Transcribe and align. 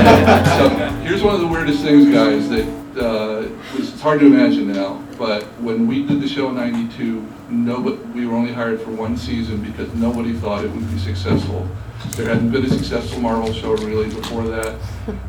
So 0.00 0.68
here's 1.02 1.22
one 1.22 1.34
of 1.34 1.40
the 1.40 1.46
weirdest 1.46 1.82
things, 1.82 2.06
guys, 2.12 2.48
that 2.48 2.66
uh, 2.98 3.48
it's 3.74 4.00
hard 4.00 4.20
to 4.20 4.26
imagine 4.26 4.72
now, 4.72 5.04
but 5.18 5.44
when 5.60 5.86
we 5.86 6.06
did 6.06 6.20
the 6.22 6.28
show 6.28 6.48
in 6.48 6.56
'92, 6.56 7.26
nobody, 7.50 7.96
we 8.14 8.26
were 8.26 8.34
only 8.34 8.52
hired 8.52 8.80
for 8.80 8.92
one 8.92 9.16
season 9.16 9.60
because 9.62 9.92
nobody 9.94 10.32
thought 10.32 10.64
it 10.64 10.70
would 10.70 10.90
be 10.90 10.98
successful. 10.98 11.68
There 12.12 12.28
hadn't 12.28 12.50
been 12.50 12.64
a 12.64 12.70
successful 12.70 13.20
Marvel 13.20 13.52
show 13.52 13.72
really 13.72 14.08
before 14.08 14.44
that, 14.44 14.78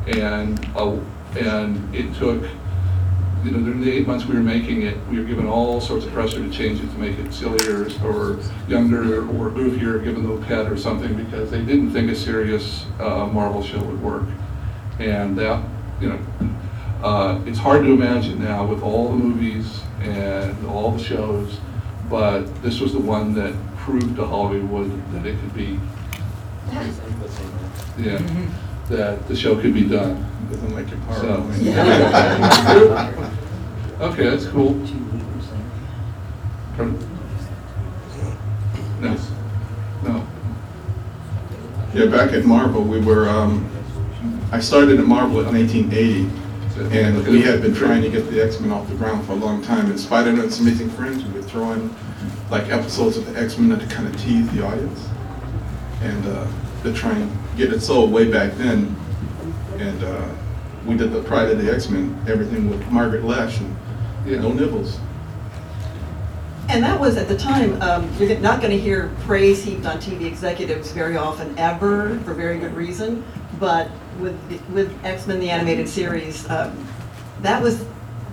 and, 0.06 0.64
uh, 0.74 0.96
and 1.38 1.94
it 1.94 2.14
took, 2.14 2.42
you 3.44 3.50
know, 3.50 3.60
during 3.60 3.82
the 3.82 3.92
eight 3.92 4.06
months 4.06 4.24
we 4.24 4.34
were 4.34 4.42
making 4.42 4.82
it, 4.82 4.96
we 5.08 5.18
were 5.18 5.24
given 5.24 5.46
all 5.46 5.82
sorts 5.82 6.06
of 6.06 6.12
pressure 6.12 6.38
to 6.38 6.50
change 6.50 6.80
it 6.80 6.90
to 6.90 6.98
make 6.98 7.18
it 7.18 7.32
sillier 7.32 7.90
or 8.04 8.40
younger 8.68 9.20
or 9.36 9.50
goofier, 9.50 10.02
given 10.02 10.26
the 10.26 10.46
pet 10.46 10.72
or 10.72 10.78
something, 10.78 11.14
because 11.14 11.50
they 11.50 11.62
didn't 11.62 11.90
think 11.90 12.10
a 12.10 12.14
serious 12.16 12.86
uh, 13.00 13.26
Marvel 13.26 13.62
show 13.62 13.82
would 13.82 14.00
work. 14.02 14.24
And 15.02 15.36
that, 15.36 15.60
you 16.00 16.10
know, 16.10 16.18
uh, 17.02 17.40
it's 17.44 17.58
hard 17.58 17.82
to 17.84 17.92
imagine 17.92 18.40
now 18.40 18.64
with 18.64 18.82
all 18.84 19.08
the 19.08 19.16
movies 19.16 19.80
and 20.00 20.64
all 20.66 20.92
the 20.92 21.02
shows, 21.02 21.58
but 22.08 22.42
this 22.62 22.78
was 22.78 22.92
the 22.92 23.00
one 23.00 23.34
that 23.34 23.52
proved 23.78 24.14
to 24.16 24.24
Hollywood 24.24 24.92
that 25.12 25.26
it 25.26 25.36
could 25.40 25.54
be, 25.54 25.80
yeah, 27.98 28.18
that 28.88 29.26
the 29.26 29.34
show 29.34 29.60
could 29.60 29.74
be 29.74 29.88
done. 29.88 30.24
Doesn't 30.50 30.72
like 30.72 30.88
your 30.88 31.00
car. 31.00 31.18
So- 31.18 31.42
Okay, 34.00 34.30
that's 34.30 34.46
cool. 34.46 34.74
Pardon? 36.76 36.96
No, 39.00 39.16
no. 40.04 40.26
Yeah, 41.94 42.06
back 42.06 42.32
at 42.32 42.44
Marvel, 42.44 42.82
we 42.82 43.00
were, 43.00 43.28
um, 43.28 43.68
I 44.52 44.60
started 44.60 45.00
at 45.00 45.06
Marvel 45.06 45.40
in 45.40 45.46
1980, 45.46 46.96
and 46.96 47.26
we 47.26 47.40
had 47.42 47.62
been 47.62 47.74
trying 47.74 48.02
to 48.02 48.10
get 48.10 48.30
the 48.30 48.42
X-Men 48.42 48.70
off 48.70 48.86
the 48.88 48.94
ground 48.96 49.24
for 49.26 49.32
a 49.32 49.36
long 49.36 49.62
time. 49.62 49.90
In 49.90 49.96
Spider-Man's 49.96 50.60
Amazing 50.60 50.90
Friends, 50.90 51.24
we 51.24 51.32
would 51.32 51.44
throw 51.46 51.72
in 51.72 51.90
like 52.50 52.68
episodes 52.68 53.16
of 53.16 53.24
the 53.32 53.40
X-Men 53.40 53.78
to 53.78 53.86
kind 53.86 54.06
of 54.06 54.20
tease 54.20 54.48
the 54.50 54.62
audience, 54.64 55.08
and 56.02 56.26
uh, 56.26 56.46
to 56.82 56.92
try 56.92 57.12
and 57.12 57.56
get 57.56 57.72
it 57.72 57.80
sold 57.80 58.12
way 58.12 58.30
back 58.30 58.52
then. 58.54 58.94
And 59.78 60.04
uh, 60.04 60.28
we 60.86 60.96
did 60.96 61.12
the 61.12 61.22
Pride 61.22 61.48
of 61.50 61.58
the 61.62 61.72
X-Men, 61.72 62.22
everything 62.28 62.68
with 62.68 62.86
Margaret 62.90 63.22
Loesch 63.22 63.58
and 63.58 63.74
Yeah. 64.26 64.40
no 64.40 64.52
nibbles. 64.52 64.98
And 66.72 66.82
that 66.84 66.98
was, 66.98 67.18
at 67.18 67.28
the 67.28 67.36
time, 67.36 67.80
um, 67.82 68.10
you're 68.18 68.38
not 68.38 68.62
going 68.62 68.70
to 68.72 68.78
hear 68.80 69.14
praise 69.24 69.62
heaped 69.62 69.84
on 69.84 69.98
TV 69.98 70.24
executives 70.24 70.90
very 70.92 71.18
often, 71.18 71.56
ever, 71.58 72.18
for 72.20 72.32
very 72.32 72.58
good 72.58 72.72
reason. 72.74 73.22
But 73.60 73.90
with, 74.18 74.34
with 74.70 74.90
X-Men, 75.04 75.38
the 75.38 75.50
animated 75.50 75.86
series, 75.86 76.48
um, 76.48 76.72
that 77.42 77.62
was 77.62 77.84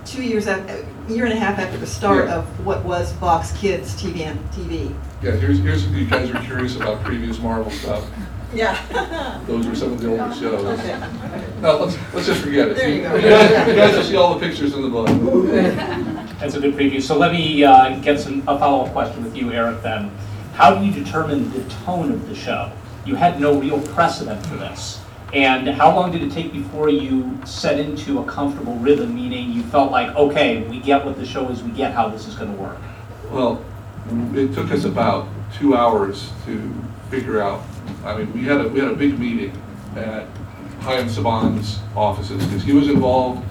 two 0.06 0.22
years, 0.22 0.46
af- 0.46 0.66
a 0.70 1.12
year 1.12 1.24
and 1.26 1.34
a 1.34 1.36
half 1.36 1.58
after 1.58 1.76
the 1.76 1.86
start 1.86 2.28
Yeah. 2.28 2.36
of 2.36 2.66
what 2.66 2.82
was 2.82 3.12
Fox 3.14 3.52
Kids 3.58 3.94
TV 4.00 4.20
and 4.20 4.40
TV. 4.52 4.94
Yeah, 5.22 5.32
here's, 5.32 5.58
here's, 5.58 5.84
if 5.84 5.92
you 5.92 6.06
guys 6.06 6.30
are 6.30 6.40
curious 6.42 6.76
about 6.76 7.04
previous 7.04 7.38
Marvel 7.38 7.70
stuff, 7.70 8.08
Yeah. 8.54 9.38
those 9.46 9.66
were 9.66 9.74
some 9.74 9.92
of 9.92 10.00
the 10.00 10.08
older 10.18 10.34
shows. 10.34 10.80
Okay. 10.80 10.98
No, 11.60 11.76
let's, 11.84 11.98
let's 12.14 12.26
just 12.26 12.40
forget 12.40 12.68
it. 12.68 12.76
There 12.78 12.88
you 12.88 13.02
go. 13.02 13.16
You 13.16 13.76
guys 13.76 13.94
will 13.96 14.02
see 14.02 14.16
all 14.16 14.38
the 14.38 14.46
pictures 14.48 14.72
in 14.72 14.80
the 14.80 14.88
book. 14.88 15.08
That's 16.40 16.54
a 16.54 16.60
good 16.60 16.74
preview. 16.74 17.02
So 17.02 17.18
let 17.18 17.32
me 17.32 17.62
uh, 17.64 17.98
get 18.00 18.18
some, 18.18 18.40
a 18.48 18.58
follow-up 18.58 18.92
question 18.92 19.22
with 19.22 19.36
you, 19.36 19.52
Eric, 19.52 19.82
then. 19.82 20.10
How 20.54 20.74
do 20.74 20.82
you 20.82 20.90
determine 20.90 21.50
the 21.52 21.62
tone 21.84 22.10
of 22.10 22.26
the 22.28 22.34
show? 22.34 22.72
You 23.04 23.14
had 23.14 23.38
no 23.38 23.60
real 23.60 23.78
precedent 23.88 24.44
for 24.46 24.56
this. 24.56 25.02
And 25.34 25.68
how 25.68 25.94
long 25.94 26.10
did 26.10 26.22
it 26.22 26.32
take 26.32 26.50
before 26.50 26.88
you 26.88 27.38
set 27.44 27.78
into 27.78 28.20
a 28.20 28.24
comfortable 28.24 28.74
rhythm, 28.76 29.14
meaning 29.14 29.52
you 29.52 29.62
felt 29.64 29.92
like, 29.92 30.16
okay, 30.16 30.62
we 30.62 30.80
get 30.80 31.04
what 31.04 31.16
the 31.16 31.26
show 31.26 31.46
is, 31.50 31.62
we 31.62 31.72
get 31.72 31.92
how 31.92 32.08
this 32.08 32.26
is 32.26 32.34
going 32.34 32.50
to 32.50 32.60
work? 32.60 32.78
Well, 33.30 33.62
it 34.34 34.54
took 34.54 34.70
us 34.70 34.84
about 34.84 35.28
two 35.54 35.76
hours 35.76 36.32
to 36.46 36.74
figure 37.10 37.42
out, 37.42 37.62
I 38.02 38.16
mean, 38.16 38.32
we 38.32 38.44
had 38.44 38.62
a, 38.62 38.68
we 38.68 38.80
had 38.80 38.88
a 38.88 38.96
big 38.96 39.18
meeting 39.18 39.52
at 39.94 40.26
Chaim 40.80 41.06
Saban's 41.06 41.80
offices, 41.94 42.42
because 42.46 42.64
he 42.64 42.72
was 42.72 42.88
involved, 42.88 43.44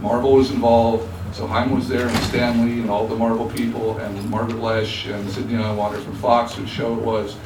Marvel 0.00 0.34
was 0.34 0.52
involved, 0.52 1.08
so 1.38 1.46
Chaim 1.46 1.70
was 1.70 1.88
there, 1.88 2.08
and 2.08 2.16
Stan 2.24 2.66
Lee, 2.66 2.80
and 2.80 2.90
all 2.90 3.06
the 3.06 3.14
Marvel 3.14 3.48
people, 3.48 3.96
and 3.98 4.28
Margaret 4.28 4.56
Loesch, 4.56 5.06
and 5.14 5.30
Sidney 5.30 5.54
Iwanter 5.54 6.02
from 6.02 6.16
Fox, 6.16 6.56
whose 6.56 6.68
show 6.68 6.94
it 6.94 7.00
was. 7.00 7.36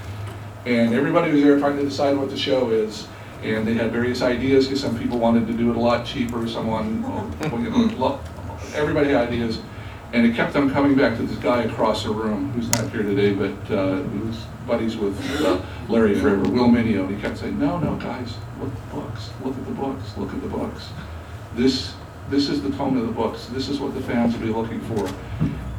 And 0.65 0.95
everybody 0.95 1.31
was 1.31 1.43
there 1.43 1.59
trying 1.59 1.77
to 1.77 1.85
decide 1.85 2.17
what 2.17 2.31
the 2.31 2.39
show 2.39 2.71
is, 2.71 3.07
and 3.43 3.69
they 3.69 3.75
had 3.75 3.93
various 3.93 4.23
ideas, 4.23 4.67
because 4.67 4.81
some 4.81 4.99
people 4.99 5.19
wanted 5.19 5.47
to 5.47 5.53
do 5.53 5.71
it 5.71 5.77
a 5.77 5.79
lot 5.79 6.07
cheaper, 6.07 6.49
someone, 6.49 7.03
well, 7.41 7.61
you 7.61 7.69
know, 7.69 8.19
everybody 8.75 9.11
had 9.11 9.29
ideas. 9.29 9.61
And 10.15 10.27
it 10.27 10.35
kept 10.35 10.57
on 10.57 10.71
coming 10.71 10.95
back 10.95 11.19
to 11.19 11.25
this 11.25 11.37
guy 11.37 11.65
across 11.65 12.05
the 12.05 12.13
room, 12.13 12.51
who's 12.53 12.71
not 12.71 12.91
here 12.93 13.03
today, 13.03 13.35
but 13.35 13.71
uh, 13.71 13.97
who's 13.97 14.39
buddies 14.67 14.97
with 14.97 15.21
uh, 15.43 15.61
Larry 15.91 16.15
forever, 16.15 16.49
Will 16.49 16.69
Meugniot. 16.69 17.01
And 17.01 17.15
he 17.15 17.21
kept 17.21 17.37
saying, 17.37 17.59
no, 17.59 17.79
no, 17.79 17.97
guys, 17.97 18.37
look 18.59 18.73
at 18.73 18.89
the 18.89 18.95
books, 18.95 19.31
look 19.45 19.55
at 19.55 19.65
the 19.67 19.73
books, 19.73 20.17
look 20.17 20.33
at 20.33 20.41
the 20.41 20.49
books. 20.49 20.89
This, 21.55 21.93
this 22.29 22.49
is 22.49 22.63
the 22.63 22.71
tone 22.71 22.97
of 22.97 23.07
the 23.07 23.13
books, 23.13 23.47
this 23.47 23.69
is 23.69 23.81
what 23.81 23.95
the 23.95 24.01
fans 24.01 24.35
will 24.35 24.47
be 24.47 24.53
looking 24.53 24.81
for. 24.81 25.13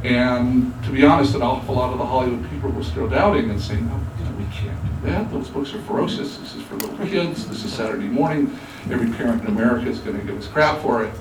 And 0.04 0.74
to 0.84 0.92
be 0.92 1.06
honest, 1.06 1.34
an 1.34 1.42
awful 1.42 1.76
lot 1.76 1.94
of 1.94 1.98
the 1.98 2.06
Hollywood 2.06 2.50
people 2.50 2.70
were 2.70 2.84
still 2.84 3.08
doubting 3.08 3.50
and 3.50 3.60
saying, 3.60 3.88
no, 3.88 4.00
you 4.20 4.26
know, 4.26 4.32
we 4.38 4.46
can't 4.46 4.78
do 4.84 5.10
that, 5.10 5.32
those 5.32 5.50
books 5.50 5.74
are 5.74 5.82
ferocious, 5.84 6.38
this 6.38 6.56
is 6.56 6.64
for 6.64 6.76
little 6.76 6.98
kids, 7.08 7.48
this 7.48 7.64
is 7.64 7.72
Saturday 7.72 8.08
morning, 8.08 8.58
every 8.92 9.10
parent 9.12 9.42
in 9.44 9.48
America 9.48 9.88
is 9.88 10.00
gonna 10.00 10.24
give 10.24 10.38
us 10.38 10.48
crap 10.48 10.82
for 10.82 11.04
it. 11.06 11.14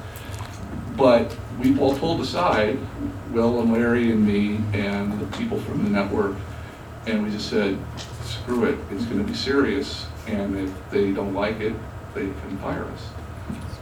But 0.96 1.36
we 1.60 1.78
all 1.78 1.96
pulled 1.96 2.20
aside, 2.20 2.78
Will 3.30 3.60
and 3.60 3.72
Larry 3.72 4.10
and 4.10 4.26
me 4.26 4.58
and 4.72 5.18
the 5.18 5.36
people 5.38 5.60
from 5.60 5.84
the 5.84 5.90
network, 5.90 6.36
and 7.06 7.22
we 7.22 7.30
just 7.30 7.48
said, 7.48 7.78
screw 8.24 8.64
it, 8.64 8.78
it's 8.90 9.04
gonna 9.06 9.24
be 9.24 9.34
serious, 9.34 10.06
and 10.26 10.56
if 10.56 10.90
they 10.90 11.12
don't 11.12 11.34
like 11.34 11.60
it, 11.60 11.74
they 12.14 12.26
can 12.26 12.58
fire 12.58 12.84
us. 12.84 13.08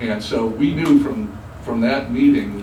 And 0.00 0.22
so 0.22 0.47
we 0.47 0.75
knew 0.75 1.03
from, 1.03 1.37
from 1.62 1.81
that 1.82 2.10
meeting 2.10 2.62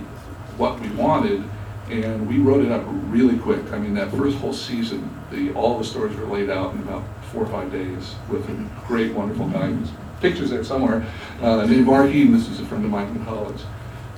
what 0.57 0.79
we 0.79 0.89
wanted, 0.89 1.43
and 1.89 2.27
we 2.27 2.39
wrote 2.39 2.65
it 2.65 2.71
up 2.71 2.83
really 2.85 3.37
quick. 3.37 3.71
I 3.71 3.77
mean, 3.77 3.93
that 3.93 4.11
first 4.11 4.37
whole 4.37 4.53
season, 4.53 5.09
the, 5.31 5.53
all 5.53 5.77
the 5.77 5.85
stories 5.85 6.15
were 6.17 6.25
laid 6.25 6.49
out 6.49 6.73
in 6.73 6.79
about 6.81 7.03
four 7.25 7.43
or 7.43 7.47
five 7.47 7.71
days 7.71 8.15
with 8.29 8.49
a 8.49 8.69
great, 8.87 9.13
wonderful 9.13 9.47
guy, 9.49 9.67
whose 9.67 9.89
picture's 10.19 10.49
there 10.49 10.63
somewhere, 10.63 11.05
uh, 11.41 11.65
named 11.65 12.33
this 12.33 12.49
is 12.49 12.59
a 12.59 12.65
friend 12.65 12.83
of 12.83 12.91
mine 12.91 13.07
from 13.13 13.25
college. 13.25 13.61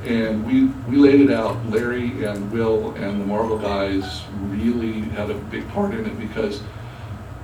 And 0.06 0.45
we, 0.47 0.68
we 0.89 0.95
laid 0.95 1.19
it 1.19 1.29
out, 1.29 1.57
Larry 1.69 2.23
and 2.23 2.50
Will 2.53 2.91
and 2.91 3.19
the 3.19 3.25
Marvel 3.25 3.57
guys 3.57 4.23
really 4.44 5.01
had 5.01 5.29
a 5.29 5.35
big 5.35 5.68
part 5.69 5.94
in 5.94 6.06
it 6.06 6.18
because 6.18 6.62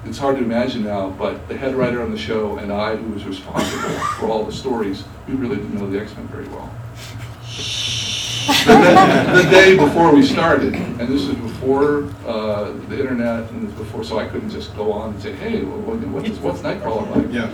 it's 0.05 0.17
hard 0.17 0.38
to 0.38 0.43
imagine 0.43 0.83
now, 0.83 1.09
but 1.11 1.47
the 1.47 1.57
head 1.57 1.75
writer 1.75 2.01
on 2.01 2.11
the 2.11 2.17
show 2.17 2.57
and 2.57 2.71
I, 2.71 2.95
who 2.95 3.11
was 3.13 3.25
responsible 3.25 3.89
for 4.19 4.27
all 4.27 4.43
the 4.45 4.51
stories, 4.51 5.03
we 5.27 5.33
really 5.35 5.57
didn't 5.57 5.75
know 5.75 5.89
the 5.89 5.99
X-Men 5.99 6.27
very 6.27 6.47
well. 6.47 6.69
The 8.65 8.73
day- 8.75 9.44
the 9.44 9.49
day 9.49 9.77
before 9.77 10.13
we 10.13 10.23
started, 10.23 10.75
and 10.75 10.99
this 10.99 11.25
was 11.25 11.35
before 11.38 12.03
uh, 12.27 12.71
the 12.89 12.99
internet, 12.99 13.49
and 13.51 13.67
this 13.67 13.75
before, 13.77 14.03
so 14.03 14.19
I 14.19 14.27
couldn't 14.27 14.49
just 14.51 14.75
go 14.75 14.91
on 14.91 15.13
and 15.13 15.21
say, 15.21 15.33
hey, 15.33 15.63
what- 15.63 15.99
what 16.07 16.27
is- 16.27 16.39
what's 16.39 16.59
Nightcrawler 16.61 17.09
like? 17.15 17.33
Yeah. 17.33 17.49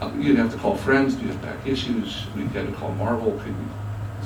Uh, 0.00 0.10
You'd 0.18 0.36
have 0.36 0.50
to 0.52 0.58
call 0.58 0.76
friends, 0.76 1.14
you'd 1.16 1.30
have 1.30 1.40
back 1.42 1.66
issues, 1.66 2.26
we 2.36 2.42
had 2.48 2.66
to 2.66 2.72
call 2.72 2.90
Marvel, 2.92 3.32
could 3.42 3.54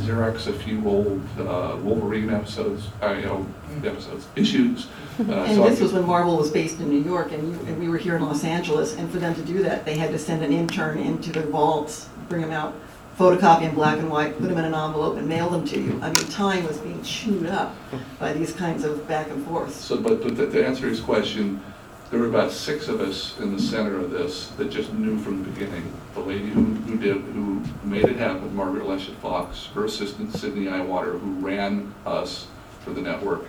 Xerox 0.02 0.46
a 0.46 0.52
few 0.52 0.86
old 0.88 1.20
uh, 1.38 1.76
Wolverine 1.82 2.30
episodes, 2.30 2.88
uh, 3.02 3.12
you 3.12 3.26
know, 3.26 3.46
episodes, 3.84 4.26
issues. 4.36 4.86
Uh, 5.18 5.32
And 5.32 5.56
so 5.56 5.64
I 5.64 5.70
this 5.70 5.78
could- 5.78 5.82
was 5.86 5.92
when 5.94 6.06
Marvel 6.06 6.36
was 6.36 6.48
based 6.52 6.78
in 6.78 6.88
New 6.90 7.02
York, 7.02 7.32
and 7.32 7.42
you, 7.52 7.58
and 7.66 7.76
we 7.80 7.88
were 7.88 7.98
here 7.98 8.14
in 8.14 8.22
Los 8.22 8.44
Angeles, 8.44 8.94
and 8.96 9.10
for 9.10 9.18
them 9.18 9.34
to 9.34 9.42
do 9.42 9.64
that, 9.64 9.84
they 9.84 9.98
had 9.98 10.12
to 10.12 10.18
send 10.18 10.44
an 10.44 10.52
intern 10.52 10.96
into 10.96 11.32
their 11.32 11.42
vaults, 11.42 12.08
bring 12.28 12.40
them 12.42 12.52
out, 12.52 12.72
photocopy 13.18 13.62
in 13.62 13.74
black 13.74 13.98
and 13.98 14.08
white, 14.08 14.38
put 14.38 14.48
them 14.48 14.58
in 14.58 14.64
an 14.64 14.74
envelope, 14.76 15.16
and 15.16 15.26
mail 15.28 15.50
them 15.50 15.66
to 15.66 15.80
you. 15.80 15.98
I 16.04 16.12
mean, 16.12 16.24
time 16.30 16.64
was 16.68 16.78
being 16.78 17.02
chewed 17.02 17.46
up 17.46 17.74
by 18.20 18.32
these 18.32 18.52
kinds 18.52 18.84
of 18.84 19.08
back 19.08 19.28
and 19.28 19.44
forths. 19.44 19.74
So, 19.74 19.96
but 19.96 20.22
but 20.22 20.36
to 20.36 20.48
to 20.52 20.64
answer 20.64 20.86
his 20.88 21.00
question, 21.00 21.60
there 22.10 22.20
were 22.20 22.26
about 22.26 22.50
six 22.50 22.88
of 22.88 23.00
us 23.00 23.38
in 23.38 23.54
the 23.54 23.60
center 23.60 23.96
of 23.98 24.10
this 24.10 24.48
that 24.56 24.70
just 24.70 24.92
knew 24.94 25.18
from 25.18 25.42
the 25.42 25.50
beginning. 25.50 25.92
The 26.14 26.20
lady 26.20 26.48
who, 26.48 26.64
who 26.64 26.98
did, 26.98 27.16
who 27.16 27.62
made 27.84 28.04
it 28.04 28.16
happen, 28.16 28.54
Margaret 28.56 28.84
Loesch 28.84 29.10
at 29.10 29.16
Fox, 29.16 29.66
her 29.74 29.84
assistant 29.84 30.34
Sidney 30.34 30.66
Iwanter, 30.66 31.20
who 31.20 31.34
ran 31.34 31.94
us 32.06 32.46
for 32.80 32.90
the 32.90 33.02
network, 33.02 33.46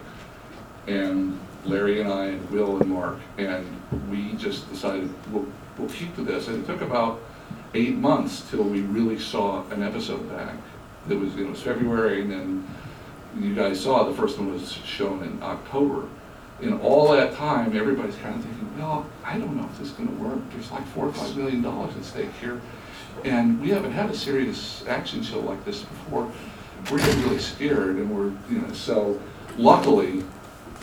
and 0.88 1.40
Larry 1.64 2.02
and 2.02 2.12
I, 2.12 2.26
and 2.26 2.50
Will 2.52 2.82
and 2.82 2.90
Mark, 2.90 3.20
and 3.38 3.66
we 4.10 4.34
just 4.34 4.70
decided, 4.70 5.10
we'll, 5.32 5.48
we'll 5.78 5.90
keep 5.90 6.14
to 6.16 6.22
this. 6.24 6.48
And 6.48 6.64
it 6.64 6.68
took 6.68 6.82
about 6.82 7.22
eight 7.74 7.96
months 7.96 8.50
till 8.50 8.64
we 8.64 8.82
really 8.82 9.20
saw 9.20 9.66
an 9.70 9.84
episode 9.84 10.30
back. 10.30 10.56
It 11.10 11.16
was, 11.16 11.34
you 11.36 11.44
know, 11.44 11.48
it 11.48 11.52
was 11.52 11.62
February, 11.62 12.22
and 12.22 12.32
then 12.32 12.68
you 13.40 13.56
guys 13.56 13.82
saw, 13.82 14.04
the 14.04 14.14
first 14.14 14.38
one 14.38 14.52
was 14.52 14.74
shown 14.74 15.24
in 15.24 15.42
October. 15.42 16.08
In 16.62 16.80
all 16.80 17.08
that 17.10 17.36
time, 17.36 17.76
everybody's 17.76 18.16
kind 18.18 18.36
of 18.36 18.44
thinking, 18.44 18.78
well, 18.78 19.06
I 19.24 19.38
don't 19.38 19.56
know 19.56 19.66
if 19.66 19.78
this 19.78 19.88
is 19.88 19.94
gonna 19.94 20.12
work. 20.12 20.40
There's 20.52 20.72
like 20.72 20.86
four 20.88 21.08
or 21.08 21.14
five 21.14 21.36
million 21.38 21.62
dollars 21.62 21.96
at 21.96 22.04
stake 22.04 22.32
here. 22.42 22.62
And 23.24 23.62
we 23.62 23.70
haven't 23.70 23.92
had 23.92 24.10
a 24.10 24.16
serious 24.16 24.86
action 24.88 25.24
show 25.24 25.40
like 25.40 25.64
this 25.66 25.82
before. 25.82 26.32
We're 26.90 27.00
getting 27.00 27.24
really 27.24 27.40
scared 27.40 27.98
and 27.98 28.10
we're, 28.10 28.32
you 28.50 28.62
know, 28.62 28.72
so 28.74 29.22
luckily, 29.58 30.22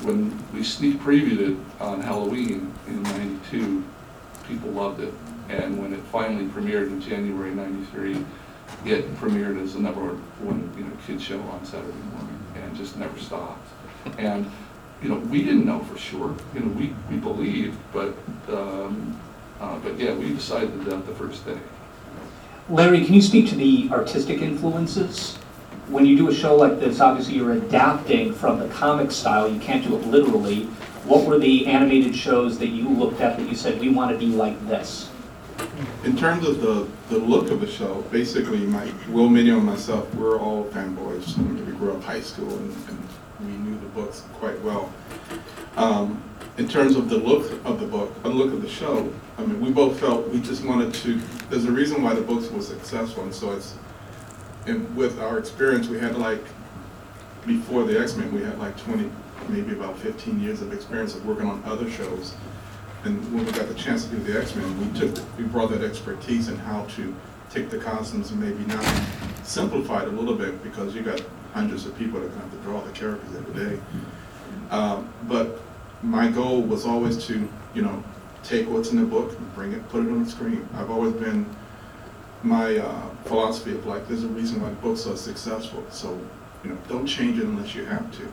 when 0.02 0.38
we 0.52 0.62
sneak 0.62 0.99
previewed 1.00 1.40
it 1.40 1.56
on 1.81 2.02
Halloween 2.02 2.72
in 2.87 3.02
ninety-two, 3.02 3.82
people 4.46 4.70
loved 4.70 5.00
it. 5.00 5.12
And 5.49 5.81
when 5.81 5.93
it 5.94 6.00
finally 6.12 6.46
premiered 6.46 6.88
in 6.88 7.00
January 7.00 7.55
ninety-three, 7.55 8.25
it 8.84 9.14
premiered 9.17 9.62
as 9.62 9.75
the 9.75 9.81
number 9.81 10.00
one, 10.00 10.70
you 10.76 10.84
know, 10.84 10.93
kid 11.06 11.20
show 11.22 11.40
on 11.40 11.64
Saturday 11.64 11.93
morning 12.12 12.38
and 12.56 12.76
just 12.76 12.96
never 12.99 13.19
stopped. 13.19 13.67
And, 14.19 14.50
you 15.02 15.08
know, 15.08 15.16
we 15.16 15.43
didn't 15.43 15.66
know 15.66 15.81
for 15.81 15.98
sure, 15.98 16.34
you 16.54 16.60
know, 16.60 16.69
we, 16.69 16.94
we 17.10 17.16
believed, 17.16 17.78
but, 17.93 18.14
um, 18.48 19.20
uh, 19.60 19.78
but 19.78 19.98
yeah, 19.98 20.14
we 20.14 20.31
decided 20.31 20.84
that 20.84 21.06
the 21.06 21.14
first 21.14 21.44
day. 21.46 21.58
Larry, 22.69 23.04
can 23.04 23.14
you 23.14 23.22
speak 23.22 23.48
to 23.50 23.54
the 23.54 23.88
artistic 23.93 24.40
influences? 24.40 25.37
When 25.88 26.04
you 26.04 26.16
do 26.16 26.28
a 26.28 26.34
show 26.34 26.56
like 26.56 26.81
this, 26.81 27.00
obviously 27.00 27.37
you're 27.37 27.52
adapting 27.52 28.32
from 28.32 28.58
the 28.58 28.69
comic 28.69 29.12
style, 29.12 29.48
you 29.48 29.60
can't 29.60 29.84
do 29.87 29.96
it 29.96 30.06
literally. 30.06 30.64
What 31.04 31.25
were 31.25 31.38
the 31.38 31.66
animated 31.69 32.16
shows 32.16 32.58
that 32.58 32.69
you 32.69 32.88
looked 32.88 33.20
at 33.20 33.38
that 33.38 33.48
you 33.48 33.54
said, 33.54 33.81
we 33.81 33.90
want 33.90 34.10
to 34.10 34.19
be 34.19 34.26
like 34.26 34.66
this? 34.66 35.10
In 36.04 36.16
terms 36.16 36.46
of 36.46 36.60
the, 36.60 36.88
the 37.08 37.19
look 37.19 37.50
of 37.50 37.60
the 37.60 37.66
show, 37.66 38.02
basically, 38.10 38.58
my, 38.58 38.84
Will 39.08 39.28
Meugniot 39.28 39.58
and 39.58 39.64
myself, 39.64 40.12
we're 40.16 40.38
all 40.38 40.64
fanboys. 40.66 41.38
I 41.38 41.43
mean, 41.43 41.64
we 41.66 41.72
grew 41.72 41.93
up 41.93 42.02
high 42.02 42.20
school 42.20 42.48
and, 42.48 42.75
and 42.88 42.88
we 42.88 42.96
knew 42.96 43.06
the 43.06 43.06
books 43.96 44.22
quite 44.34 44.60
well. 44.62 44.93
Um, 45.76 46.22
in 46.58 46.69
terms 46.69 46.94
of 46.94 47.08
the 47.08 47.16
look 47.16 47.50
of 47.64 47.81
the 47.81 47.87
book, 47.87 48.22
the 48.22 48.28
look 48.28 48.52
of 48.52 48.62
the 48.62 48.69
show, 48.69 49.12
I 49.38 49.44
mean, 49.44 49.60
we 49.60 49.70
both 49.72 49.98
felt 49.98 50.28
we 50.28 50.40
just 50.40 50.64
wanted 50.64 50.94
to, 50.94 51.20
there's 51.50 51.64
a 51.64 51.72
reason 51.72 52.02
why 52.02 52.14
the 52.14 52.22
books 52.22 52.48
were 52.50 52.62
successful, 52.62 53.25
and 53.25 53.34
so 53.34 53.52
it's, 53.52 53.75
and 54.66 54.94
with 54.96 55.19
our 55.19 55.38
experience, 55.38 55.88
we 55.88 55.98
had 55.98 56.16
like, 56.16 56.44
before 57.46 57.84
the 57.84 57.98
X-Men, 58.00 58.32
we 58.32 58.43
had 58.43 58.58
like 58.58 58.76
twenty, 58.78 59.10
maybe 59.48 59.72
about 59.72 59.98
fifteen 59.98 60.40
years 60.40 60.62
of 60.62 60.72
experience 60.72 61.14
of 61.14 61.25
working 61.25 61.46
on 61.46 61.62
other 61.64 61.88
shows. 61.90 62.34
And 63.04 63.22
when 63.32 63.46
we 63.46 63.52
got 63.52 63.69
the 63.69 63.75
chance 63.75 64.04
to 64.06 64.10
do 64.10 64.19
the 64.25 64.40
X-Men, 64.40 64.69
we 64.81 64.98
took, 64.98 65.14
we 65.38 65.44
brought 65.44 65.70
that 65.70 65.84
expertise 65.84 66.48
in 66.48 66.56
how 66.56 66.84
to 66.96 67.14
take 67.50 67.70
the 67.70 67.78
costumes 67.78 68.32
and 68.32 68.40
maybe 68.40 68.64
now 68.64 68.82
simplify 69.44 70.02
it 70.02 70.08
a 70.08 70.10
little 70.10 70.34
bit 70.34 70.60
because 70.64 70.93
you 70.96 71.02
got 71.02 71.22
hundreds 71.56 71.87
of 71.87 71.97
people 71.97 72.20
that 72.20 72.31
have 72.32 72.50
to 72.50 72.58
draw 72.58 72.79
the 72.82 72.93
characters 72.93 73.35
every 73.35 73.55
day. 73.64 73.81
Um, 74.70 75.08
But 75.26 75.58
my 76.03 76.29
goal 76.29 76.61
was 76.61 76.85
always 76.85 77.17
to, 77.29 77.35
you 77.75 77.82
know, 77.87 77.97
take 78.43 78.69
what's 78.69 78.91
in 78.93 78.99
the 78.99 79.06
book 79.17 79.31
and 79.38 79.55
bring 79.55 79.73
it, 79.73 79.88
put 79.88 80.05
it 80.05 80.11
on 80.11 80.23
the 80.25 80.31
screen. 80.31 80.69
I've 80.75 80.91
always 80.91 81.14
been, 81.14 81.47
my 82.43 82.76
uh, 82.76 83.08
philosophy 83.25 83.73
of 83.73 83.87
like, 83.87 84.06
there's 84.06 84.23
a 84.23 84.29
reason 84.41 84.61
why 84.61 84.69
books 84.87 85.06
are 85.06 85.17
successful, 85.17 85.82
so, 85.91 86.08
you 86.62 86.70
know, 86.70 86.79
don't 86.93 87.06
change 87.06 87.38
it 87.38 87.44
unless 87.44 87.75
you 87.75 87.87
have 87.87 88.06
to. 88.19 88.25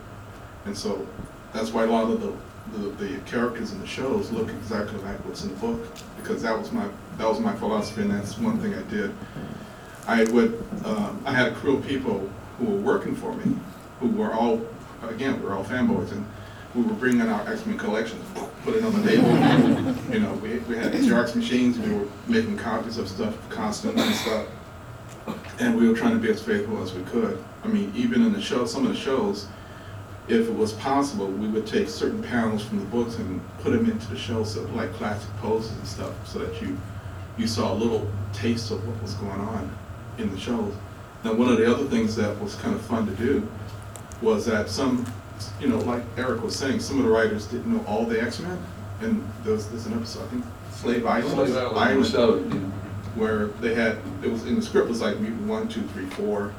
And 0.65 0.77
so, 0.77 1.07
that's 1.53 1.71
why 1.71 1.83
a 1.83 1.91
lot 1.97 2.11
of 2.11 2.19
the, 2.23 2.33
the, 2.77 2.89
the 3.03 3.17
characters 3.21 3.71
in 3.71 3.79
the 3.79 3.87
shows 3.87 4.31
look 4.31 4.49
exactly 4.49 4.99
like 5.07 5.17
what's 5.25 5.43
in 5.43 5.49
the 5.49 5.59
book, 5.65 5.79
because 6.17 6.41
that 6.41 6.55
was 6.59 6.73
my, 6.73 6.87
that 7.17 7.27
was 7.27 7.39
my 7.39 7.55
philosophy, 7.55 8.01
and 8.01 8.11
that's 8.11 8.37
one 8.37 8.57
thing 8.59 8.73
I 8.75 8.83
did. 8.97 9.09
I 10.07 10.25
would, 10.35 10.51
um, 10.83 11.23
I 11.25 11.31
had 11.31 11.47
a 11.53 11.55
crew 11.55 11.77
of 11.77 11.87
people 11.87 12.29
who 12.63 12.71
were 12.71 12.81
working 12.81 13.15
for 13.15 13.33
me, 13.33 13.55
who 13.99 14.09
were 14.09 14.31
all, 14.31 14.61
again, 15.03 15.41
we're 15.41 15.55
all 15.55 15.63
fanboys, 15.63 16.11
and 16.11 16.25
we 16.75 16.81
were 16.81 16.93
bringing 16.93 17.21
our 17.21 17.47
X-Men 17.51 17.77
collections, 17.77 18.23
put 18.63 18.75
it 18.75 18.83
on 18.83 18.93
the 19.01 19.09
table. 19.09 19.93
You 20.13 20.19
know, 20.19 20.33
we, 20.33 20.59
we 20.59 20.77
had 20.77 20.91
Xerox 20.91 21.35
machines, 21.35 21.79
we 21.79 21.91
were 21.91 22.05
making 22.27 22.57
copies 22.57 22.99
of 22.99 23.07
stuff 23.07 23.35
constantly 23.49 24.03
and 24.03 24.13
stuff. 24.13 24.47
And 25.59 25.75
we 25.75 25.87
were 25.87 25.95
trying 25.95 26.13
to 26.13 26.19
be 26.19 26.29
as 26.29 26.41
faithful 26.41 26.83
as 26.83 26.93
we 26.93 27.01
could. 27.03 27.43
I 27.63 27.67
mean, 27.67 27.91
even 27.95 28.23
in 28.23 28.31
the 28.31 28.41
show, 28.41 28.65
some 28.65 28.85
of 28.85 28.93
the 28.93 28.97
shows, 28.97 29.47
if 30.27 30.47
it 30.47 30.55
was 30.55 30.73
possible, 30.73 31.27
we 31.27 31.47
would 31.47 31.65
take 31.65 31.89
certain 31.89 32.21
panels 32.21 32.63
from 32.63 32.79
the 32.79 32.85
books 32.85 33.15
and 33.15 33.41
put 33.59 33.71
them 33.71 33.89
into 33.89 34.07
the 34.07 34.17
show, 34.17 34.43
so 34.43 34.61
like 34.75 34.93
classic 34.93 35.29
poses 35.37 35.71
and 35.71 35.87
stuff, 35.87 36.27
so 36.27 36.39
that 36.39 36.61
you, 36.61 36.77
you 37.37 37.47
saw 37.47 37.73
a 37.73 37.75
little 37.75 38.07
taste 38.33 38.69
of 38.69 38.87
what 38.87 39.01
was 39.01 39.15
going 39.15 39.41
on 39.41 39.75
in 40.19 40.29
the 40.29 40.39
shows. 40.39 40.73
Now, 41.23 41.33
one 41.33 41.49
of 41.49 41.57
the 41.57 41.71
other 41.71 41.85
things 41.85 42.15
that 42.17 42.39
was 42.41 42.55
kind 42.55 42.75
of 42.75 42.81
fun 42.81 43.05
to 43.05 43.13
do 43.13 43.47
was 44.21 44.45
that 44.45 44.69
some, 44.69 45.05
you 45.59 45.67
know, 45.67 45.79
like 45.79 46.03
Eric 46.17 46.43
was 46.43 46.55
saying, 46.55 46.79
some 46.79 46.97
of 46.99 47.05
the 47.05 47.11
writers 47.11 47.47
didn't 47.47 47.73
know 47.73 47.83
all 47.87 48.05
the 48.05 48.21
X-Men. 48.21 48.57
And 49.01 49.27
there 49.43 49.53
was, 49.53 49.69
there's 49.69 49.85
an 49.85 49.93
episode, 49.93 50.23
I 50.23 50.27
think, 50.27 50.45
Slave 50.71 51.05
Island. 51.05 51.49
Slave 51.49 51.55
Island, 51.55 52.05
so, 52.05 52.35
you 52.37 52.45
know. 52.45 52.71
where 53.15 53.47
they 53.47 53.73
had, 53.73 53.97
it 54.21 54.29
was, 54.29 54.45
in 54.45 54.55
the 54.55 54.61
script 54.61 54.87
it 54.87 54.89
was 54.89 55.01
like 55.01 55.19
mutant 55.19 55.47
one, 55.47 55.67
two, 55.67 55.81
three, 55.89 56.05
four. 56.07 56.53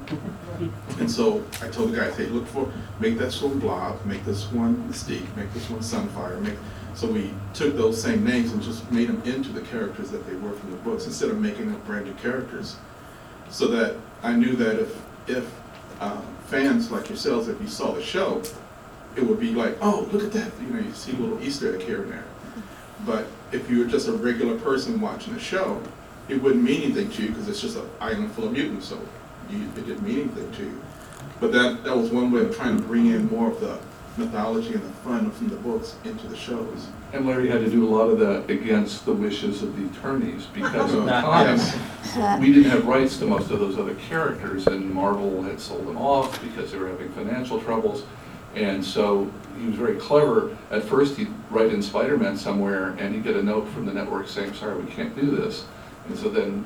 And 0.98 1.10
so 1.10 1.44
I 1.62 1.68
told 1.68 1.92
the 1.92 1.96
guys, 1.96 2.16
hey, 2.16 2.26
look 2.26 2.46
for, 2.46 2.70
make 3.00 3.18
that 3.18 3.34
one 3.34 3.58
Blob, 3.58 4.04
make 4.04 4.24
this 4.24 4.50
one 4.52 4.76
Mystique, 4.88 5.34
make 5.36 5.52
this 5.52 5.68
one 5.68 5.80
Sunfire, 5.80 6.40
make, 6.40 6.54
so 6.94 7.10
we 7.10 7.32
took 7.54 7.76
those 7.76 8.00
same 8.00 8.24
names 8.24 8.52
and 8.52 8.62
just 8.62 8.90
made 8.92 9.08
them 9.08 9.20
into 9.24 9.50
the 9.50 9.62
characters 9.62 10.10
that 10.10 10.26
they 10.28 10.36
were 10.36 10.52
from 10.52 10.70
the 10.70 10.76
books, 10.78 11.06
instead 11.06 11.28
of 11.30 11.40
making 11.40 11.72
up 11.72 11.84
brand 11.86 12.06
new 12.06 12.14
characters. 12.14 12.76
So 13.54 13.68
that 13.68 13.94
I 14.24 14.32
knew 14.32 14.56
that 14.56 14.80
if, 14.80 15.00
if, 15.28 15.60
uh, 16.00 16.20
fans 16.46 16.90
like 16.90 17.08
yourselves, 17.08 17.46
if 17.46 17.60
you 17.60 17.68
saw 17.68 17.92
the 17.92 18.02
show, 18.02 18.42
it 19.14 19.22
would 19.22 19.38
be 19.38 19.52
like, 19.52 19.76
oh, 19.80 20.08
look 20.10 20.24
at 20.24 20.32
that, 20.32 20.50
you 20.60 20.74
know, 20.74 20.80
you 20.80 20.92
see 20.92 21.12
a 21.12 21.14
little 21.14 21.40
Easter 21.40 21.72
egg 21.72 21.82
here 21.82 22.02
and 22.02 22.10
there. 22.10 22.24
But 23.06 23.28
if 23.52 23.70
you 23.70 23.78
were 23.78 23.84
just 23.84 24.08
a 24.08 24.12
regular 24.12 24.58
person 24.58 25.00
watching 25.00 25.34
the 25.34 25.38
show, 25.38 25.80
it 26.28 26.42
wouldn't 26.42 26.64
mean 26.64 26.82
anything 26.82 27.08
to 27.12 27.22
you 27.22 27.28
because 27.28 27.48
it's 27.48 27.60
just 27.60 27.76
an 27.76 27.88
island 28.00 28.32
full 28.32 28.46
of 28.46 28.50
mutants, 28.50 28.88
so 28.88 28.98
you, 29.48 29.62
it 29.76 29.86
didn't 29.86 30.02
mean 30.02 30.22
anything 30.22 30.50
to 30.50 30.64
you. 30.64 30.82
But 31.38 31.52
that, 31.52 31.84
that 31.84 31.96
was 31.96 32.10
one 32.10 32.32
way 32.32 32.40
of 32.40 32.56
trying 32.56 32.76
to 32.78 32.82
bring 32.82 33.06
in 33.06 33.28
more 33.28 33.52
of 33.52 33.60
the 33.60 33.78
mythology 34.16 34.74
and 34.74 34.82
the 34.82 34.88
fun 35.04 35.30
from 35.32 35.48
the 35.48 35.56
books 35.56 35.96
into 36.04 36.26
the 36.28 36.36
shows. 36.36 36.88
And 37.12 37.26
Larry 37.26 37.48
had 37.48 37.60
to 37.60 37.70
do 37.70 37.86
a 37.86 37.90
lot 37.90 38.08
of 38.10 38.18
that 38.20 38.48
against 38.50 39.04
the 39.06 39.12
wishes 39.12 39.62
of 39.62 39.76
the 39.76 39.86
attorneys, 39.86 40.46
because 40.46 40.92
of 40.94 41.04
the 41.04 41.10
Yes. 41.10 41.76
comics, 42.14 42.40
we 42.40 42.52
didn't 42.52 42.70
have 42.70 42.86
rights 42.86 43.18
to 43.18 43.26
most 43.26 43.50
of 43.50 43.58
those 43.60 43.78
other 43.78 43.94
characters, 43.94 44.66
and 44.66 44.90
Marvel 44.92 45.42
had 45.42 45.60
sold 45.60 45.86
them 45.86 45.96
off 45.96 46.40
because 46.42 46.72
they 46.72 46.78
were 46.78 46.88
having 46.88 47.10
financial 47.10 47.60
troubles. 47.60 48.04
And 48.54 48.84
so 48.84 49.30
he 49.58 49.66
was 49.66 49.74
very 49.74 49.96
clever. 49.96 50.56
At 50.70 50.84
first, 50.84 51.16
he'd 51.16 51.32
write 51.50 51.72
in 51.72 51.82
Spider-Man 51.82 52.36
somewhere, 52.36 52.90
and 52.98 53.14
he'd 53.14 53.24
get 53.24 53.34
a 53.36 53.42
note 53.42 53.68
from 53.68 53.84
the 53.84 53.92
network 53.92 54.28
saying, 54.28 54.54
sorry, 54.54 54.80
we 54.80 54.90
can't 54.92 55.14
do 55.20 55.34
this. 55.34 55.64
And 56.08 56.16
so 56.16 56.28
then, 56.28 56.64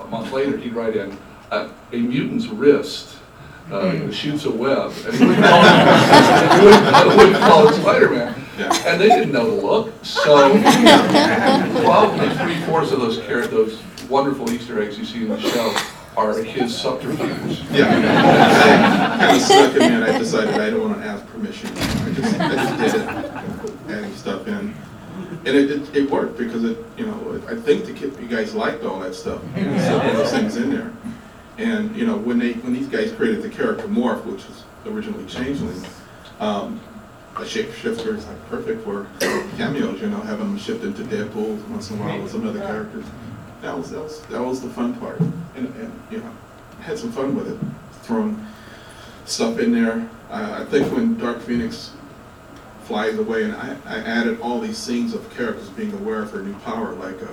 a 0.00 0.06
month 0.06 0.32
later, 0.32 0.56
he'd 0.56 0.72
write 0.74 0.96
in, 0.96 1.16
"A 1.50 1.68
a 1.92 1.96
mutant's 1.98 2.46
wrist 2.46 3.16
uh, 3.70 4.10
shoots 4.10 4.44
a 4.44 4.50
web." 4.50 4.92
And 5.06 5.14
he 5.14 5.24
wouldn't 5.26 5.44
call 5.44 5.64
it- 5.64 5.68
he 6.70 6.76
wouldn't- 7.08 7.16
wouldn't 7.16 7.36
call 7.44 7.68
it 7.68 7.74
Spider-Man. 7.74 8.34
Yeah. 8.58 8.72
And 8.86 9.00
they 9.00 9.08
didn't 9.08 9.32
know 9.32 9.50
the 9.56 9.66
look, 9.66 9.92
so 10.04 10.50
probably 11.82 12.28
three 12.36 12.60
fourths 12.66 12.92
of 12.92 13.00
those 13.00 13.18
carrot, 13.26 13.50
those 13.50 13.80
wonderful 14.08 14.50
Easter 14.52 14.80
eggs 14.80 14.98
you 14.98 15.04
see 15.04 15.22
in 15.22 15.28
the 15.28 15.40
show 15.40 15.74
are 16.16 16.38
his 16.42 16.72
subterfuges. 16.76 17.62
Yeah. 17.72 19.18
Kind 19.18 19.36
of 19.36 19.42
stuck 19.42 19.74
in 19.76 19.92
and 19.94 20.04
I 20.04 20.18
decided 20.18 20.54
I 20.54 20.70
don't 20.70 20.88
want 20.88 21.02
to 21.02 21.04
ask 21.08 21.26
permission. 21.28 21.68
I 21.76 22.12
just, 22.12 22.40
I 22.40 22.54
just 22.54 22.94
did 22.94 23.02
it, 23.02 23.08
adding 23.90 24.14
stuff 24.14 24.46
in. 24.46 24.74
And 25.46 25.48
it, 25.48 25.70
it, 25.70 25.96
it 25.96 26.10
worked 26.10 26.38
because 26.38 26.62
it, 26.64 26.78
you 26.96 27.06
know, 27.06 27.42
I 27.48 27.56
think 27.56 27.86
the 27.86 27.92
kid, 27.92 28.16
you 28.20 28.28
guys 28.28 28.54
liked 28.54 28.84
all 28.84 29.00
that 29.00 29.14
stuff. 29.14 29.42
You 29.56 29.64
know, 29.64 29.78
so 29.78 29.98
those 30.12 30.30
things 30.30 30.56
in 30.56 30.70
there. 30.70 30.92
And, 31.58 31.94
you 31.96 32.06
know, 32.06 32.16
when 32.16 32.38
they, 32.38 32.52
when 32.52 32.72
these 32.72 32.86
guys 32.88 33.10
created 33.12 33.42
the 33.42 33.48
character 33.50 33.86
Morph, 33.88 34.24
which 34.24 34.46
was 34.46 34.64
originally 34.86 35.26
Changeling, 35.26 35.84
um, 36.40 36.80
a 37.36 37.40
shapeshifter 37.40 38.16
is 38.16 38.26
like 38.26 38.48
perfect 38.48 38.84
for 38.84 39.06
cameos, 39.56 40.00
you 40.00 40.08
know, 40.08 40.20
having 40.20 40.46
them 40.46 40.58
shift 40.58 40.84
into 40.84 41.02
Deadpool 41.02 41.66
once 41.68 41.90
in 41.90 41.98
a 41.98 42.02
while 42.02 42.22
with 42.22 42.30
some 42.32 42.46
other 42.46 42.60
characters. 42.60 43.04
That 43.62 43.76
was, 43.76 43.90
that 43.90 44.00
was, 44.02 44.20
that 44.26 44.40
was 44.40 44.60
the 44.60 44.68
fun 44.68 44.94
part. 44.94 45.18
And, 45.20 45.66
and, 45.76 46.02
you 46.10 46.18
know, 46.18 46.30
had 46.80 46.98
some 46.98 47.10
fun 47.12 47.34
with 47.34 47.50
it, 47.50 47.58
throwing 48.02 48.44
stuff 49.24 49.58
in 49.58 49.72
there. 49.72 50.08
Uh, 50.30 50.58
I 50.60 50.64
think 50.70 50.92
when 50.92 51.16
Dark 51.18 51.40
Phoenix 51.40 51.92
flies 52.82 53.18
away, 53.18 53.44
and 53.44 53.54
I, 53.54 53.76
I 53.86 53.98
added 53.98 54.40
all 54.40 54.60
these 54.60 54.76
scenes 54.78 55.14
of 55.14 55.28
characters 55.34 55.68
being 55.70 55.92
aware 55.94 56.20
of 56.22 56.30
her 56.32 56.42
new 56.42 56.54
power, 56.60 56.92
like, 56.94 57.20
uh, 57.22 57.28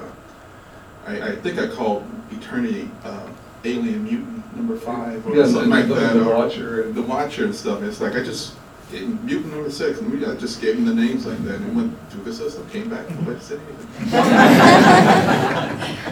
I, 1.05 1.31
I 1.31 1.35
think 1.35 1.59
I 1.59 1.67
called 1.67 2.05
Eternity, 2.31 2.89
uh, 3.03 3.27
Alien 3.65 4.03
Mutant 4.05 4.55
number 4.55 4.77
five, 4.77 5.25
or 5.27 5.35
Yeah, 5.35 5.45
something 5.45 5.69
like 5.69 5.87
the- 5.87 5.95
that. 5.95 6.13
the 6.13 6.23
Watcher 6.23 6.83
and- 6.83 6.95
The 6.95 7.01
Watcher 7.01 7.45
and 7.45 7.53
stuff, 7.55 7.83
it's 7.83 7.99
like, 8.01 8.15
I 8.15 8.23
just 8.23 8.55
in 8.93 9.23
mutant 9.25 9.53
number 9.53 9.69
six, 9.71 9.99
and 9.99 10.11
we, 10.11 10.25
I 10.25 10.35
just 10.35 10.61
gave 10.61 10.75
him 10.75 10.85
the 10.85 10.93
names 10.93 11.25
like 11.25 11.41
that, 11.45 11.55
and 11.55 11.75
went 11.75 12.11
through 12.11 12.23
the 12.23 12.33
system, 12.33 12.67
came 12.69 12.89
back, 12.89 13.09
nobody 13.09 13.39
said 13.39 13.59
anything. 13.59 14.13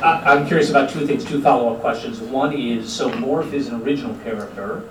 I- 0.04 0.24
I'm 0.26 0.48
curious 0.48 0.70
about 0.70 0.90
two 0.90 1.06
things, 1.06 1.26
two 1.26 1.42
follow-up 1.42 1.82
questions. 1.82 2.20
One 2.20 2.54
is, 2.54 2.92
so 2.92 3.10
Morph 3.12 3.54
is 3.54 3.68
an 3.68 3.82
original 3.82 4.16
character. 4.24 4.82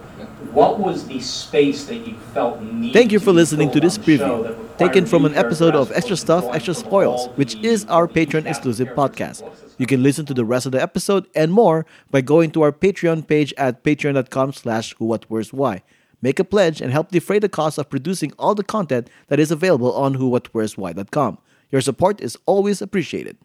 What 0.53 0.79
was 0.79 1.07
the 1.07 1.21
space 1.21 1.85
that 1.87 2.07
you 2.07 2.15
felt 2.35 2.61
needed 2.63 2.93
Thank 2.93 3.13
you 3.13 3.19
for 3.21 3.33
be 3.33 3.37
listening 3.37 3.71
to 3.73 3.81
this 3.81 3.99
on 3.99 4.05
the 4.05 4.17
show 4.17 4.43
preview, 4.45 4.79
taken 4.79 5.07
from 5.07 5.25
an 5.25 5.35
episode 5.35 5.75
of 5.75 5.91
Extra 5.93 6.17
Stuff, 6.17 6.45
Extra 6.53 6.75
Spoils, 6.75 7.29
which 7.37 7.55
is 7.57 7.85
our 7.87 8.07
cast 8.07 8.17
Patreon 8.17 8.47
exclusive 8.47 8.89
podcast. 8.89 9.43
You 9.79 9.87
can 9.87 10.03
listen 10.03 10.27
to 10.27 10.35
the 10.35 10.45
rest 10.45 10.67
of 10.67 10.73
the 10.73 10.83
episode 10.83 11.27
and 11.35 11.53
more 11.53 11.87
by 12.11 12.21
going 12.21 12.51
to 12.53 12.63
our 12.63 12.73
Patreon 12.73 13.27
page 13.29 13.55
at 13.57 13.85
patreon.com 13.85 14.53
slash 14.53 14.95
who 14.99 15.05
what 15.07 15.25
where's 15.29 15.53
why. 15.53 15.83
Make 16.21 16.39
a 16.39 16.45
pledge 16.45 16.81
and 16.81 16.93
help 16.93 17.11
defray 17.11 17.39
the 17.39 17.49
cost 17.49 17.79
of 17.79 17.91
producing 17.91 18.33
all 18.39 18.55
the 18.55 18.65
content 18.65 19.09
that 19.29 19.39
is 19.39 19.51
available 19.51 19.93
on 19.93 20.17
whowhatwhere'swhy.com. 20.17 21.39
Your 21.71 21.81
support 21.81 22.21
is 22.21 22.39
always 22.47 22.83
appreciated. 22.83 23.37